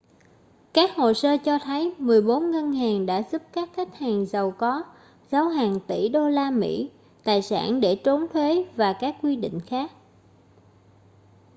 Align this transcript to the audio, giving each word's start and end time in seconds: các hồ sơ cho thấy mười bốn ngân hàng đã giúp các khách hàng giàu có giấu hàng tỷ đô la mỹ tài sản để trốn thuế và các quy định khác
các 0.73 0.89
hồ 0.95 1.13
sơ 1.13 1.37
cho 1.45 1.59
thấy 1.63 1.93
mười 1.97 2.21
bốn 2.21 2.51
ngân 2.51 2.71
hàng 2.71 3.05
đã 3.05 3.23
giúp 3.31 3.41
các 3.53 3.69
khách 3.73 3.95
hàng 3.95 4.25
giàu 4.25 4.51
có 4.51 4.83
giấu 5.31 5.45
hàng 5.47 5.79
tỷ 5.87 6.09
đô 6.09 6.29
la 6.29 6.51
mỹ 6.51 6.89
tài 7.23 7.41
sản 7.41 7.79
để 7.81 7.95
trốn 8.03 8.25
thuế 8.33 8.65
và 8.75 8.93
các 8.99 9.15
quy 9.21 9.35
định 9.35 9.59
khác 9.59 9.91